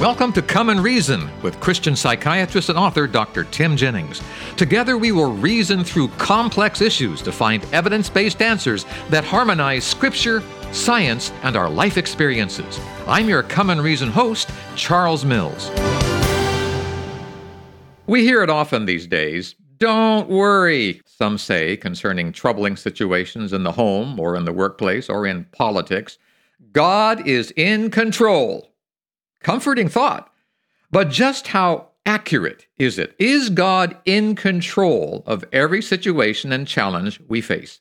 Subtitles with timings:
[0.00, 3.44] Welcome to Come and Reason with Christian psychiatrist and author Dr.
[3.44, 4.22] Tim Jennings.
[4.56, 10.42] Together, we will reason through complex issues to find evidence based answers that harmonize Scripture,
[10.72, 12.80] science, and our life experiences.
[13.06, 15.70] I'm your Come and Reason host, Charles Mills.
[18.06, 19.54] We hear it often these days.
[19.76, 25.26] Don't worry, some say, concerning troubling situations in the home or in the workplace or
[25.26, 26.16] in politics.
[26.72, 28.69] God is in control.
[29.42, 30.32] Comforting thought.
[30.90, 33.14] But just how accurate is it?
[33.18, 37.80] Is God in control of every situation and challenge we face?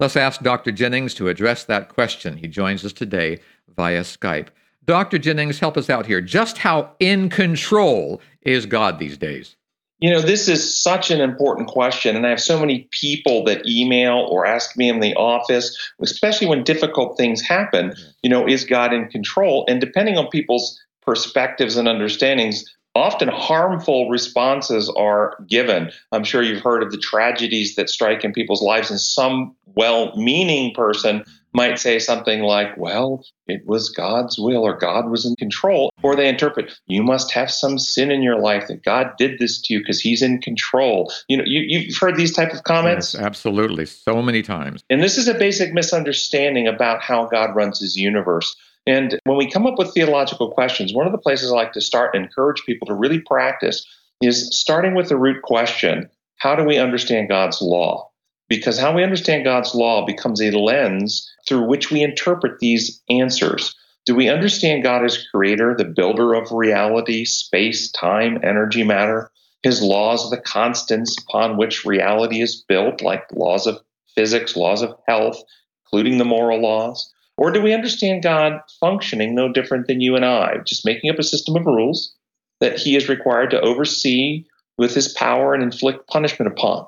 [0.00, 0.72] Let's ask Dr.
[0.72, 2.38] Jennings to address that question.
[2.38, 3.40] He joins us today
[3.76, 4.48] via Skype.
[4.84, 5.18] Dr.
[5.18, 6.20] Jennings, help us out here.
[6.20, 9.56] Just how in control is God these days?
[10.00, 13.66] You know, this is such an important question, and I have so many people that
[13.66, 17.94] email or ask me in the office, especially when difficult things happen.
[18.22, 19.64] You know, is God in control?
[19.68, 25.90] And depending on people's perspectives and understandings, often harmful responses are given.
[26.12, 30.16] I'm sure you've heard of the tragedies that strike in people's lives, and some well
[30.16, 35.36] meaning person might say something like, Well, it was God's will, or God was in
[35.36, 35.90] control.
[36.02, 39.60] Or they interpret, You must have some sin in your life that God did this
[39.62, 41.12] to you because he's in control.
[41.28, 43.14] You know, you, have heard these type of comments?
[43.14, 43.86] Yes, absolutely.
[43.86, 44.84] So many times.
[44.90, 48.54] And this is a basic misunderstanding about how God runs his universe.
[48.86, 51.80] And when we come up with theological questions, one of the places I like to
[51.80, 53.86] start and encourage people to really practice
[54.20, 58.10] is starting with the root question how do we understand God's law?
[58.48, 63.74] Because how we understand God's law becomes a lens through which we interpret these answers.
[64.04, 69.30] Do we understand God as creator, the builder of reality, space, time, energy, matter?
[69.62, 73.80] His laws, are the constants upon which reality is built, like laws of
[74.14, 75.42] physics, laws of health,
[75.86, 77.13] including the moral laws?
[77.36, 81.18] Or do we understand God functioning no different than you and I, just making up
[81.18, 82.14] a system of rules
[82.60, 84.44] that he is required to oversee
[84.78, 86.86] with his power and inflict punishment upon?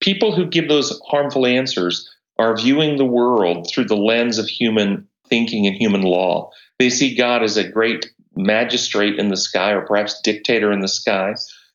[0.00, 5.06] People who give those harmful answers are viewing the world through the lens of human
[5.28, 6.50] thinking and human law.
[6.78, 10.88] They see God as a great magistrate in the sky or perhaps dictator in the
[10.88, 11.34] sky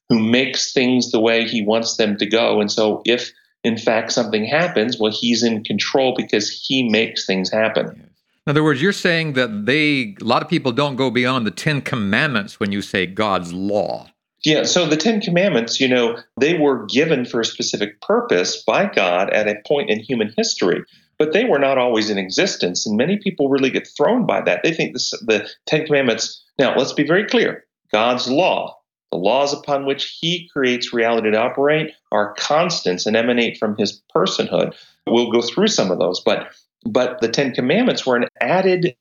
[0.09, 2.61] who makes things the way he wants them to go.
[2.61, 3.31] And so if
[3.63, 8.09] in fact something happens, well, he's in control because he makes things happen.
[8.45, 11.51] In other words, you're saying that they, a lot of people don't go beyond the
[11.51, 14.11] Ten Commandments when you say God's law.
[14.43, 18.85] Yeah, so the Ten Commandments, you know, they were given for a specific purpose by
[18.85, 20.83] God at a point in human history,
[21.17, 22.85] but they were not always in existence.
[22.85, 24.61] And many people really get thrown by that.
[24.61, 28.77] They think this, the Ten Commandments, now let's be very clear God's law,
[29.11, 34.01] the laws upon which he creates reality to operate are constants and emanate from his
[34.15, 34.75] personhood.
[35.07, 36.49] We'll go through some of those, but
[36.85, 38.95] but the Ten Commandments were an added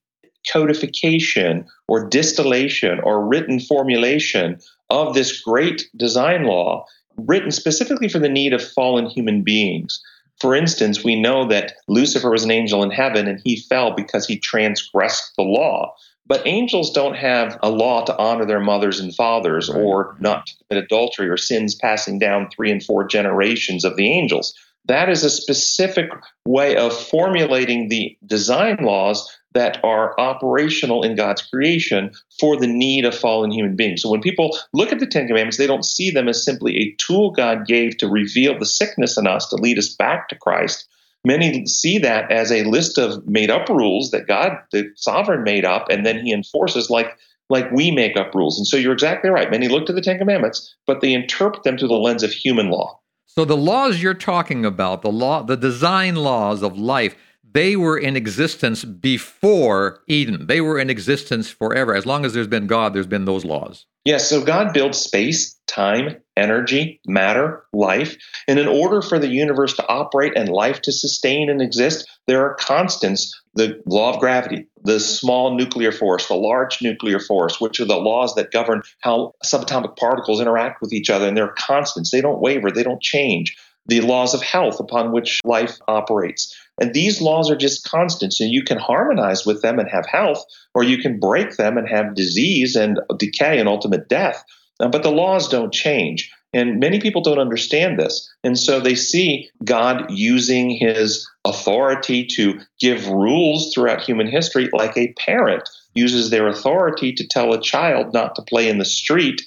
[0.50, 4.58] codification or distillation or written formulation
[4.90, 6.84] of this great design law
[7.16, 10.02] written specifically for the need of fallen human beings.
[10.40, 14.26] For instance, we know that Lucifer was an angel in heaven and he fell because
[14.26, 15.94] he transgressed the law.
[16.26, 20.54] But angels don't have a law to honor their mothers and fathers or not to
[20.68, 24.54] commit adultery or sins passing down three and four generations of the angels.
[24.86, 26.10] That is a specific
[26.46, 33.04] way of formulating the design laws that are operational in God's creation for the need
[33.04, 34.02] of fallen human beings.
[34.02, 36.94] So when people look at the Ten Commandments, they don't see them as simply a
[36.98, 40.88] tool God gave to reveal the sickness in us to lead us back to Christ.
[41.24, 45.64] Many see that as a list of made up rules that God, the sovereign, made
[45.64, 47.16] up, and then he enforces like
[47.50, 48.58] like we make up rules.
[48.58, 49.50] And so you're exactly right.
[49.50, 52.70] Many look to the Ten Commandments, but they interpret them through the lens of human
[52.70, 52.98] law.
[53.36, 57.16] So the laws you're talking about, the law, the design laws of life,
[57.52, 60.46] they were in existence before Eden.
[60.46, 61.96] They were in existence forever.
[61.96, 63.86] As long as there's been God, there's been those laws.
[64.04, 68.16] Yes, so God built space, time, energy, matter, life.
[68.48, 72.44] And in order for the universe to operate and life to sustain and exist, there
[72.44, 77.78] are constants the law of gravity, the small nuclear force, the large nuclear force, which
[77.80, 81.28] are the laws that govern how subatomic particles interact with each other.
[81.28, 83.56] And they're constants, they don't waver, they don't change.
[83.86, 86.56] The laws of health upon which life operates.
[86.80, 90.44] And these laws are just constants, and you can harmonize with them and have health,
[90.74, 94.42] or you can break them and have disease and decay and ultimate death.
[94.80, 96.30] Uh, but the laws don't change.
[96.52, 98.32] And many people don't understand this.
[98.44, 104.96] And so they see God using his authority to give rules throughout human history, like
[104.96, 109.42] a parent uses their authority to tell a child not to play in the street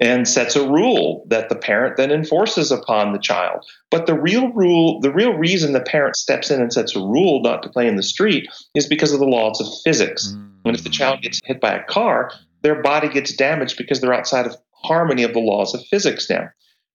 [0.00, 3.64] and sets a rule that the parent then enforces upon the child.
[3.90, 7.42] But the real rule, the real reason the parent steps in and sets a rule
[7.42, 10.28] not to play in the street is because of the laws of physics.
[10.28, 10.50] Mm.
[10.66, 12.30] And if the child gets hit by a car,
[12.62, 16.48] their body gets damaged because they're outside of harmony of the laws of physics now.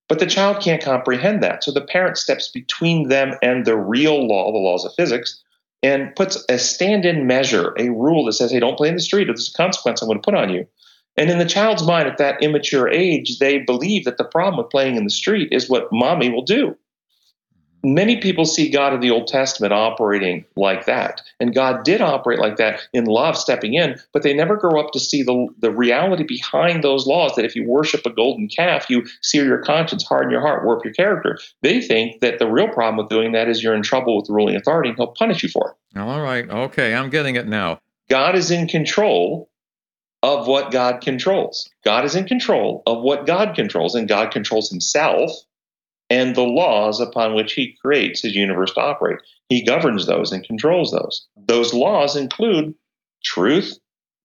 [0.10, 1.64] But the child can't comprehend that.
[1.64, 5.42] So the parent steps between them and the real law, the laws of physics,
[5.82, 9.02] and puts a stand in measure, a rule that says, hey, don't play in the
[9.02, 10.68] street, or there's a consequence I'm going to put on you.
[11.18, 14.72] And in the child's mind at that immature age, they believe that the problem with
[14.72, 16.76] playing in the street is what mommy will do
[17.84, 21.22] many people see God in the Old Testament operating like that.
[21.40, 24.92] And God did operate like that in love, stepping in, but they never grow up
[24.92, 28.90] to see the, the reality behind those laws that if you worship a golden calf,
[28.90, 31.38] you sear your conscience, harden your heart, warp your character.
[31.62, 34.34] They think that the real problem with doing that is you're in trouble with the
[34.34, 36.00] ruling authority and he'll punish you for it.
[36.00, 36.50] Oh, all right.
[36.50, 36.96] Okay.
[36.96, 37.80] I'm getting it now.
[38.10, 39.50] God is in control
[40.22, 41.70] of what God controls.
[41.84, 45.32] God is in control of what God controls, and God controls himself
[46.10, 49.20] and the laws upon which he creates his universe to operate.
[49.50, 51.28] He governs those and controls those.
[51.36, 52.76] Those laws include
[53.24, 53.78] truth,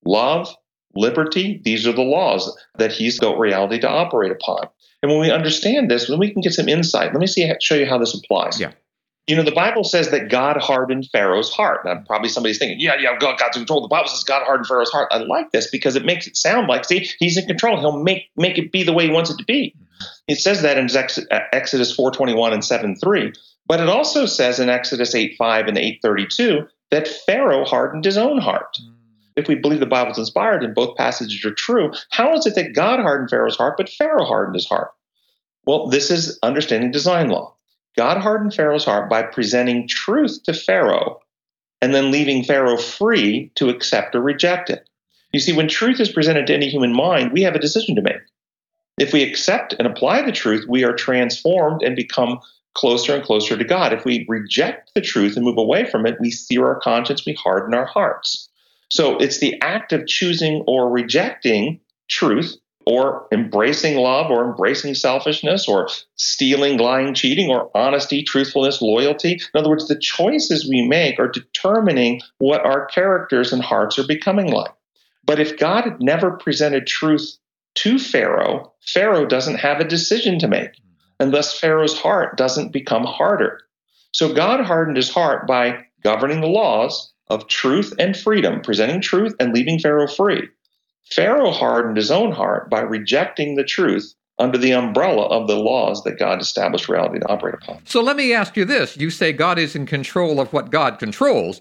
[0.04, 0.54] love,
[0.94, 1.60] liberty.
[1.64, 4.68] These are the laws that he's built reality to operate upon.
[5.02, 7.12] And when we understand this, then we can get some insight.
[7.12, 8.60] Let me see show you how this applies.
[8.60, 8.72] Yeah.
[9.28, 11.84] You know, the Bible says that God hardened Pharaoh's heart.
[11.84, 13.82] Now, probably somebody's thinking, yeah, yeah, God, God's in control.
[13.82, 15.08] The Bible says God hardened Pharaoh's heart.
[15.10, 17.78] I like this because it makes it sound like, see, he's in control.
[17.78, 19.76] He'll make make it be the way he wants it to be.
[20.26, 23.34] It says that in uh, Exodus 4:21 and 7:3,
[23.66, 28.76] but it also says in Exodus 8:5 and 8:32 that Pharaoh hardened his own heart.
[29.36, 32.54] If we believe the Bible is inspired and both passages are true, how is it
[32.56, 34.90] that God hardened Pharaoh's heart, but Pharaoh hardened his heart?
[35.64, 37.54] Well, this is understanding design law.
[37.96, 41.20] God hardened Pharaoh's heart by presenting truth to Pharaoh
[41.80, 44.88] and then leaving Pharaoh free to accept or reject it.
[45.32, 48.02] You see, when truth is presented to any human mind, we have a decision to
[48.02, 48.22] make.
[48.98, 52.40] If we accept and apply the truth, we are transformed and become
[52.74, 53.92] closer and closer to God.
[53.92, 57.34] If we reject the truth and move away from it, we sear our conscience, we
[57.34, 58.48] harden our hearts.
[58.90, 62.56] So it's the act of choosing or rejecting truth
[62.86, 69.32] or embracing love or embracing selfishness or stealing, lying, cheating or honesty, truthfulness, loyalty.
[69.32, 74.06] In other words, the choices we make are determining what our characters and hearts are
[74.06, 74.72] becoming like.
[75.24, 77.36] But if God had never presented truth
[77.82, 80.70] to Pharaoh, Pharaoh doesn't have a decision to make.
[81.20, 83.60] And thus Pharaoh's heart doesn't become harder.
[84.12, 89.34] So God hardened his heart by governing the laws of truth and freedom, presenting truth
[89.38, 90.48] and leaving Pharaoh free.
[91.10, 96.02] Pharaoh hardened his own heart by rejecting the truth under the umbrella of the laws
[96.04, 97.84] that God established reality to operate upon.
[97.86, 98.96] So let me ask you this.
[98.96, 101.60] You say God is in control of what God controls.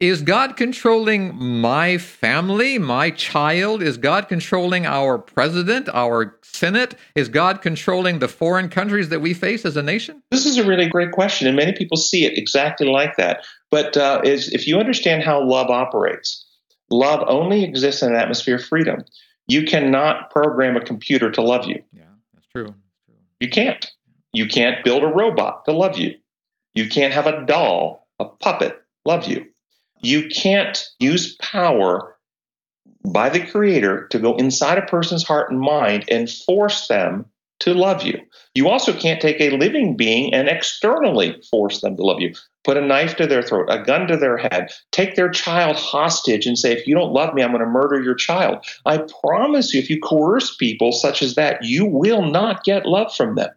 [0.00, 3.82] Is God controlling my family, my child?
[3.82, 6.94] Is God controlling our president, our Senate?
[7.16, 10.22] Is God controlling the foreign countries that we face as a nation?
[10.30, 13.44] This is a really great question, and many people see it exactly like that.
[13.70, 16.44] But uh, is, if you understand how love operates,
[16.90, 19.04] Love only exists in an atmosphere of freedom.
[19.46, 21.82] You cannot program a computer to love you.
[21.92, 22.04] Yeah,
[22.34, 22.74] that's true.
[23.40, 23.90] You can't.
[24.32, 26.14] You can't build a robot to love you.
[26.74, 29.46] You can't have a doll, a puppet, love you.
[30.00, 32.16] You can't use power
[33.04, 37.26] by the creator to go inside a person's heart and mind and force them
[37.60, 38.20] to love you.
[38.54, 42.34] You also can't take a living being and externally force them to love you.
[42.64, 46.46] Put a knife to their throat, a gun to their head, take their child hostage
[46.46, 48.64] and say, if you don't love me, I'm going to murder your child.
[48.84, 53.14] I promise you, if you coerce people such as that, you will not get love
[53.14, 53.50] from them.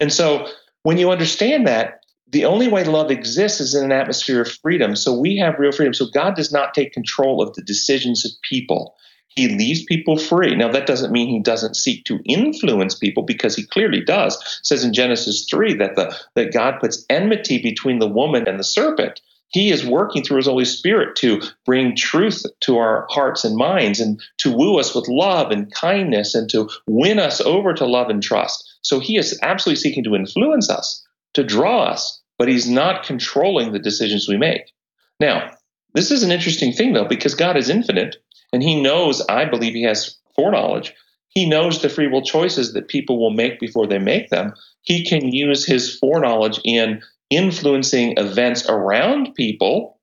[0.00, 0.48] And so
[0.82, 1.99] when you understand that,
[2.30, 4.94] the only way love exists is in an atmosphere of freedom.
[4.94, 5.94] So we have real freedom.
[5.94, 8.94] So God does not take control of the decisions of people.
[9.28, 10.54] He leaves people free.
[10.56, 14.36] Now, that doesn't mean he doesn't seek to influence people because he clearly does.
[14.36, 18.58] It says in Genesis 3 that, the, that God puts enmity between the woman and
[18.58, 19.20] the serpent.
[19.48, 23.98] He is working through his Holy Spirit to bring truth to our hearts and minds
[23.98, 28.10] and to woo us with love and kindness and to win us over to love
[28.10, 28.78] and trust.
[28.82, 33.70] So he is absolutely seeking to influence us, to draw us, but he's not controlling
[33.70, 34.72] the decisions we make.
[35.20, 35.50] Now,
[35.92, 38.16] this is an interesting thing, though, because God is infinite
[38.50, 40.94] and he knows, I believe he has foreknowledge.
[41.28, 44.54] He knows the free will choices that people will make before they make them.
[44.80, 50.00] He can use his foreknowledge in influencing events around people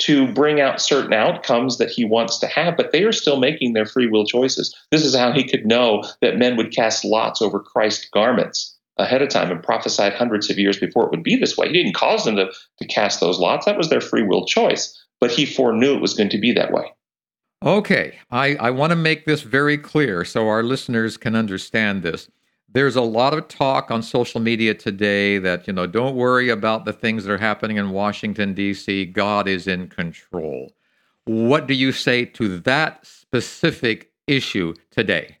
[0.00, 3.72] to bring out certain outcomes that he wants to have, but they are still making
[3.72, 4.76] their free will choices.
[4.90, 9.22] This is how he could know that men would cast lots over Christ's garments ahead
[9.22, 11.68] of time and prophesied hundreds of years before it would be this way.
[11.68, 13.66] He didn't cause them to, to cast those lots.
[13.66, 16.72] That was their free will choice, but he foreknew it was going to be that
[16.72, 16.92] way.
[17.64, 22.28] Okay, I, I want to make this very clear so our listeners can understand this.
[22.68, 26.84] There's a lot of talk on social media today that, you know, don't worry about
[26.84, 30.72] the things that are happening in Washington, D.C., God is in control.
[31.24, 35.38] What do you say to that specific issue today?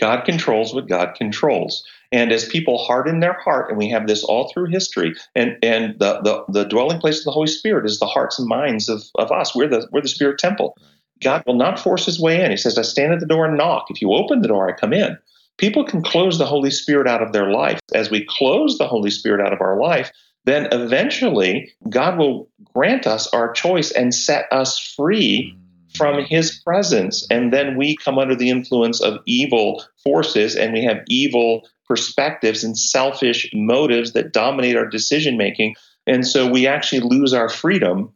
[0.00, 1.84] God controls what God controls.
[2.10, 5.98] And as people harden their heart, and we have this all through history, and, and
[5.98, 9.02] the, the, the dwelling place of the Holy Spirit is the hearts and minds of,
[9.16, 9.54] of us.
[9.54, 10.76] We're the, we're the Spirit temple.
[11.22, 12.50] God will not force his way in.
[12.50, 13.86] He says, I stand at the door and knock.
[13.90, 15.18] If you open the door, I come in.
[15.58, 17.80] People can close the Holy Spirit out of their life.
[17.92, 20.12] As we close the Holy Spirit out of our life,
[20.44, 25.54] then eventually God will grant us our choice and set us free
[25.94, 27.26] from his presence.
[27.30, 32.62] And then we come under the influence of evil forces and we have evil perspectives
[32.62, 35.74] and selfish motives that dominate our decision making.
[36.06, 38.12] And so we actually lose our freedom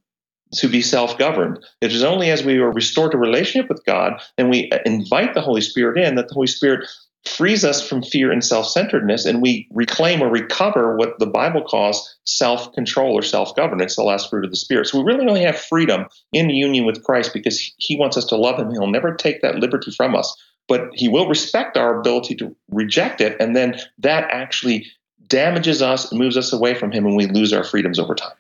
[0.54, 1.58] to be self governed.
[1.80, 5.40] It is only as we are restored to relationship with God and we invite the
[5.40, 6.86] Holy Spirit in that the Holy Spirit
[7.24, 11.62] frees us from fear and self centeredness, and we reclaim or recover what the Bible
[11.62, 14.88] calls self control or self governance, the last fruit of the Spirit.
[14.88, 18.36] So we really only have freedom in union with Christ because He wants us to
[18.36, 18.70] love Him.
[18.70, 20.34] He'll never take that liberty from us,
[20.68, 24.86] but He will respect our ability to reject it, and then that actually
[25.26, 28.36] damages us and moves us away from Him, and we lose our freedoms over time.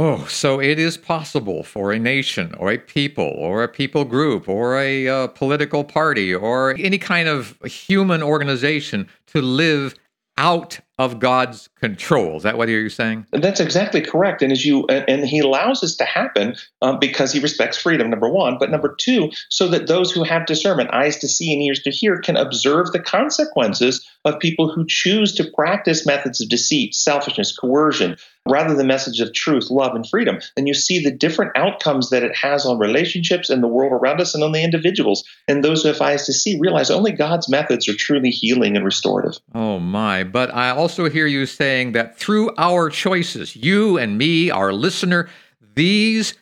[0.00, 4.48] Oh, so it is possible for a nation or a people or a people group
[4.48, 9.96] or a uh, political party or any kind of human organization to live
[10.36, 12.36] out of God's control.
[12.36, 13.26] Is that what you're saying?
[13.30, 14.42] That's exactly correct.
[14.42, 18.10] And as you and he allows this to happen um, because he respects freedom.
[18.10, 21.62] Number one, but number two, so that those who have discernment, eyes to see and
[21.62, 26.48] ears to hear, can observe the consequences of people who choose to practice methods of
[26.48, 28.16] deceit, selfishness, coercion,
[28.50, 30.38] rather than message of truth, love, and freedom.
[30.56, 34.20] And you see the different outcomes that it has on relationships and the world around
[34.20, 35.24] us and on the individuals.
[35.46, 38.84] And those who have eyes to see realize only God's methods are truly healing and
[38.84, 39.40] restorative.
[39.54, 40.24] Oh my!
[40.24, 45.28] But I also hear you saying that through our choices, you and me, our listener,
[45.74, 46.34] these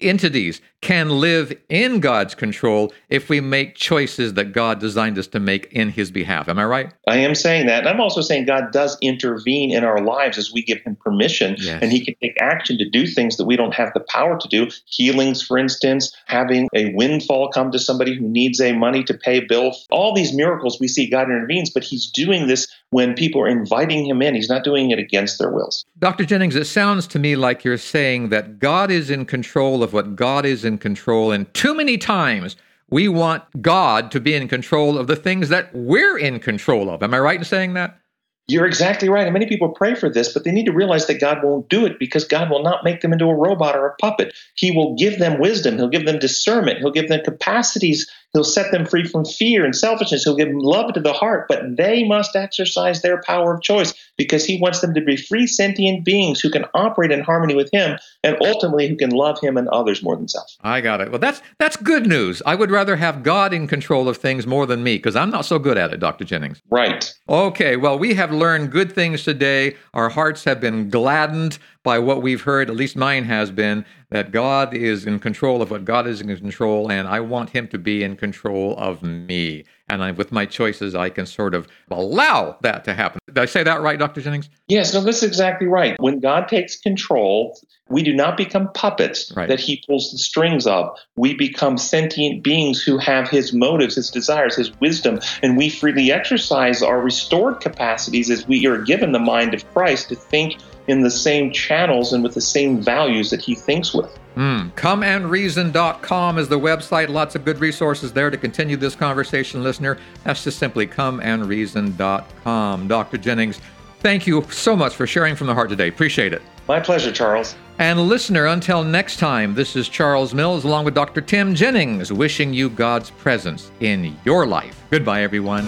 [0.00, 5.40] entities can live in God's control if we make choices that God designed us to
[5.40, 6.48] make in His behalf.
[6.48, 6.92] Am I right?
[7.06, 7.80] I am saying that.
[7.80, 11.56] And I'm also saying God does intervene in our lives as we give Him permission,
[11.58, 11.82] yes.
[11.82, 14.48] and He can take action to do things that we don't have the power to
[14.48, 14.68] do.
[14.86, 19.38] Healings, for instance, having a windfall come to somebody who needs a money to pay
[19.38, 19.76] a bill.
[19.90, 24.06] All these miracles we see God intervenes, but He's doing this when people are inviting
[24.06, 24.34] Him in.
[24.34, 25.84] He's not doing it against their wills.
[25.98, 26.24] Dr.
[26.24, 30.16] Jennings, it sounds to me like you're saying that God is in control of what
[30.16, 31.32] God is in control.
[31.32, 32.56] And too many times
[32.90, 37.02] we want God to be in control of the things that we're in control of.
[37.02, 38.00] Am I right in saying that?
[38.48, 39.24] You're exactly right.
[39.24, 41.86] And many people pray for this, but they need to realize that God won't do
[41.86, 44.34] it because God will not make them into a robot or a puppet.
[44.56, 45.76] He will give them wisdom.
[45.76, 46.78] He'll give them discernment.
[46.78, 50.22] He'll give them capacities He'll set them free from fear and selfishness.
[50.22, 53.92] He'll give them love to the heart, but they must exercise their power of choice
[54.16, 57.70] because he wants them to be free sentient beings who can operate in harmony with
[57.72, 60.56] him and ultimately who can love him and others more than self.
[60.60, 61.10] I got it.
[61.10, 62.40] Well, that's that's good news.
[62.46, 65.44] I would rather have God in control of things more than me because I'm not
[65.44, 66.24] so good at it, Dr.
[66.24, 66.62] Jennings.
[66.70, 67.12] Right.
[67.28, 69.76] Okay, well, we have learned good things today.
[69.94, 74.32] Our hearts have been gladdened by what we've heard, at least mine has been, that
[74.32, 77.78] God is in control of what God is in control, and I want Him to
[77.78, 79.64] be in control of me.
[79.90, 83.18] And I, with my choices, I can sort of allow that to happen.
[83.26, 84.20] Did I say that right, Dr.
[84.20, 84.48] Jennings?
[84.68, 85.96] Yes, no, that's exactly right.
[85.98, 89.48] When God takes control, we do not become puppets right.
[89.48, 90.96] that He pulls the strings of.
[91.16, 96.12] We become sentient beings who have His motives, His desires, His wisdom, and we freely
[96.12, 100.56] exercise our restored capacities as we are given the mind of Christ to think
[100.86, 104.16] in the same channels and with the same values that he thinks with.
[104.36, 104.72] Mm.
[104.72, 107.08] ComeandReason.com is the website.
[107.08, 109.98] Lots of good resources there to continue this conversation, listener.
[110.24, 112.88] That's just simply comeandreason.com.
[112.88, 113.18] Dr.
[113.18, 113.60] Jennings,
[114.00, 115.88] thank you so much for sharing from the heart today.
[115.88, 116.42] Appreciate it.
[116.68, 117.56] My pleasure, Charles.
[117.78, 121.20] And listener, until next time, this is Charles Mills along with Dr.
[121.20, 124.84] Tim Jennings wishing you God's presence in your life.
[124.90, 125.64] Goodbye, everyone.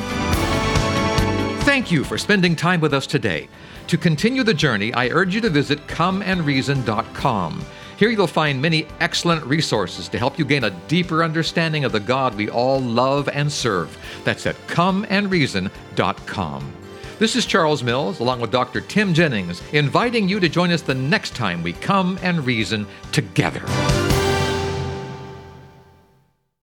[1.62, 3.48] Thank you for spending time with us today.
[3.86, 7.64] To continue the journey, I urge you to visit comeandreason.com.
[8.02, 12.00] Here you'll find many excellent resources to help you gain a deeper understanding of the
[12.00, 13.96] God we all love and serve.
[14.24, 16.72] That's at comeandreason.com.
[17.20, 18.80] This is Charles Mills, along with Dr.
[18.80, 23.62] Tim Jennings, inviting you to join us the next time we come and reason together.